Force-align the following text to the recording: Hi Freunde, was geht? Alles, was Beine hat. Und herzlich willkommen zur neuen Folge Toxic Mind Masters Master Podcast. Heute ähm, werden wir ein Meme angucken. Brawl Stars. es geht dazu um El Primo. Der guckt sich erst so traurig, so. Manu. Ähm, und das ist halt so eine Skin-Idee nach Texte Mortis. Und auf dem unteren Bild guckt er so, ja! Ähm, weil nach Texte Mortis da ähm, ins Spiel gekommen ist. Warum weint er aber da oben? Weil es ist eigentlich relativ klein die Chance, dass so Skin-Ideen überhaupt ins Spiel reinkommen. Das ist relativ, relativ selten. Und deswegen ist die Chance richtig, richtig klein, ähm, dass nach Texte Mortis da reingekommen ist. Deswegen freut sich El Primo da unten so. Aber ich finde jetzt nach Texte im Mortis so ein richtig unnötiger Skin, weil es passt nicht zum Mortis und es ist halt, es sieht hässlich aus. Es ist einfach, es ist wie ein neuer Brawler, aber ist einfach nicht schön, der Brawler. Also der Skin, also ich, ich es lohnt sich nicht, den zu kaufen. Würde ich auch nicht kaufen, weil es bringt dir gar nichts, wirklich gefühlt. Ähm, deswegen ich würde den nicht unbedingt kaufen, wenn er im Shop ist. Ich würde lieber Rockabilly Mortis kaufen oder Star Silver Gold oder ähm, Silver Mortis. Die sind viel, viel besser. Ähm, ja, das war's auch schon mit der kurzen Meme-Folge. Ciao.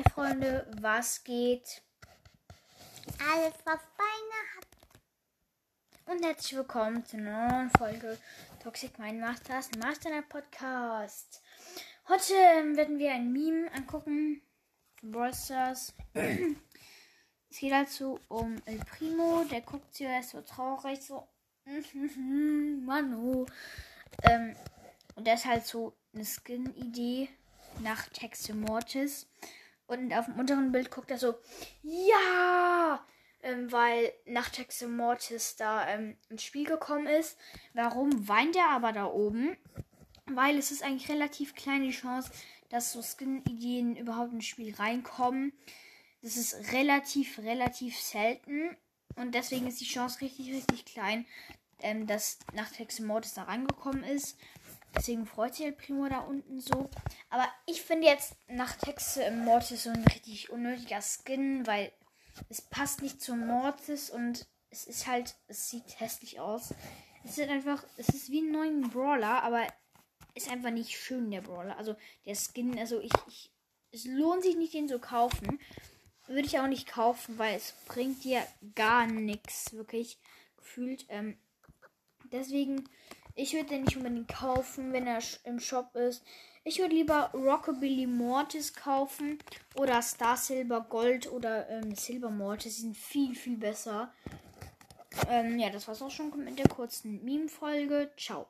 Hi 0.00 0.12
Freunde, 0.14 0.66
was 0.80 1.22
geht? 1.24 1.82
Alles, 3.18 3.52
was 3.66 3.80
Beine 3.98 4.38
hat. 4.56 4.66
Und 6.06 6.24
herzlich 6.24 6.56
willkommen 6.56 7.04
zur 7.04 7.20
neuen 7.20 7.70
Folge 7.76 8.16
Toxic 8.62 8.98
Mind 8.98 9.20
Masters 9.20 9.68
Master 9.78 10.22
Podcast. 10.22 11.42
Heute 12.08 12.32
ähm, 12.32 12.78
werden 12.78 12.98
wir 12.98 13.12
ein 13.12 13.30
Meme 13.30 13.70
angucken. 13.74 14.40
Brawl 15.02 15.34
Stars. 15.34 15.92
es 16.14 17.58
geht 17.58 17.72
dazu 17.72 18.18
um 18.28 18.56
El 18.64 18.78
Primo. 18.78 19.44
Der 19.50 19.60
guckt 19.60 19.94
sich 19.94 20.06
erst 20.06 20.30
so 20.30 20.40
traurig, 20.40 21.02
so. 21.02 21.28
Manu. 22.86 23.44
Ähm, 24.22 24.56
und 25.14 25.26
das 25.26 25.40
ist 25.40 25.46
halt 25.46 25.66
so 25.66 25.92
eine 26.14 26.24
Skin-Idee 26.24 27.28
nach 27.80 28.08
Texte 28.08 28.54
Mortis. 28.54 29.26
Und 29.90 30.14
auf 30.14 30.26
dem 30.26 30.38
unteren 30.38 30.70
Bild 30.70 30.92
guckt 30.92 31.10
er 31.10 31.18
so, 31.18 31.34
ja! 31.82 33.04
Ähm, 33.42 33.72
weil 33.72 34.12
nach 34.24 34.48
Texte 34.48 34.86
Mortis 34.86 35.56
da 35.56 35.88
ähm, 35.88 36.16
ins 36.28 36.44
Spiel 36.44 36.64
gekommen 36.64 37.08
ist. 37.08 37.36
Warum 37.74 38.28
weint 38.28 38.54
er 38.54 38.70
aber 38.70 38.92
da 38.92 39.06
oben? 39.06 39.56
Weil 40.26 40.58
es 40.58 40.70
ist 40.70 40.84
eigentlich 40.84 41.10
relativ 41.10 41.56
klein 41.56 41.82
die 41.82 41.90
Chance, 41.90 42.30
dass 42.68 42.92
so 42.92 43.02
Skin-Ideen 43.02 43.96
überhaupt 43.96 44.32
ins 44.32 44.46
Spiel 44.46 44.72
reinkommen. 44.76 45.52
Das 46.22 46.36
ist 46.36 46.72
relativ, 46.72 47.40
relativ 47.40 47.98
selten. 47.98 48.76
Und 49.16 49.34
deswegen 49.34 49.66
ist 49.66 49.80
die 49.80 49.86
Chance 49.86 50.20
richtig, 50.20 50.52
richtig 50.52 50.84
klein, 50.84 51.26
ähm, 51.80 52.06
dass 52.06 52.38
nach 52.52 52.70
Texte 52.70 53.02
Mortis 53.02 53.34
da 53.34 53.42
reingekommen 53.42 54.04
ist. 54.04 54.38
Deswegen 54.94 55.26
freut 55.26 55.54
sich 55.54 55.66
El 55.66 55.72
Primo 55.72 56.08
da 56.08 56.20
unten 56.20 56.60
so. 56.60 56.90
Aber 57.28 57.48
ich 57.66 57.82
finde 57.82 58.06
jetzt 58.06 58.34
nach 58.48 58.76
Texte 58.76 59.22
im 59.22 59.44
Mortis 59.44 59.84
so 59.84 59.90
ein 59.90 60.04
richtig 60.04 60.50
unnötiger 60.50 61.00
Skin, 61.00 61.66
weil 61.66 61.92
es 62.48 62.60
passt 62.60 63.02
nicht 63.02 63.20
zum 63.20 63.46
Mortis 63.46 64.10
und 64.10 64.46
es 64.70 64.84
ist 64.84 65.06
halt, 65.06 65.34
es 65.48 65.68
sieht 65.68 66.00
hässlich 66.00 66.40
aus. 66.40 66.74
Es 67.24 67.38
ist 67.38 67.48
einfach, 67.48 67.84
es 67.96 68.08
ist 68.08 68.30
wie 68.30 68.40
ein 68.40 68.52
neuer 68.52 68.88
Brawler, 68.88 69.42
aber 69.42 69.66
ist 70.34 70.50
einfach 70.50 70.70
nicht 70.70 70.98
schön, 70.98 71.30
der 71.30 71.42
Brawler. 71.42 71.76
Also 71.76 71.96
der 72.24 72.34
Skin, 72.34 72.78
also 72.78 73.00
ich, 73.00 73.12
ich 73.26 73.50
es 73.92 74.04
lohnt 74.04 74.42
sich 74.42 74.56
nicht, 74.56 74.74
den 74.74 74.88
zu 74.88 74.98
kaufen. 74.98 75.60
Würde 76.26 76.46
ich 76.46 76.58
auch 76.60 76.68
nicht 76.68 76.86
kaufen, 76.86 77.38
weil 77.38 77.56
es 77.56 77.74
bringt 77.86 78.22
dir 78.22 78.46
gar 78.76 79.06
nichts, 79.06 79.72
wirklich 79.72 80.18
gefühlt. 80.56 81.04
Ähm, 81.08 81.36
deswegen 82.30 82.88
ich 83.34 83.54
würde 83.54 83.70
den 83.70 83.84
nicht 83.84 83.96
unbedingt 83.96 84.28
kaufen, 84.28 84.92
wenn 84.92 85.06
er 85.06 85.20
im 85.44 85.60
Shop 85.60 85.94
ist. 85.96 86.22
Ich 86.62 86.78
würde 86.78 86.94
lieber 86.94 87.30
Rockabilly 87.32 88.06
Mortis 88.06 88.74
kaufen 88.74 89.38
oder 89.76 90.02
Star 90.02 90.36
Silver 90.36 90.82
Gold 90.82 91.30
oder 91.32 91.68
ähm, 91.70 91.94
Silver 91.94 92.30
Mortis. 92.30 92.76
Die 92.76 92.82
sind 92.82 92.96
viel, 92.96 93.34
viel 93.34 93.56
besser. 93.56 94.12
Ähm, 95.28 95.58
ja, 95.58 95.70
das 95.70 95.88
war's 95.88 96.02
auch 96.02 96.10
schon 96.10 96.30
mit 96.44 96.58
der 96.58 96.68
kurzen 96.68 97.24
Meme-Folge. 97.24 98.10
Ciao. 98.16 98.46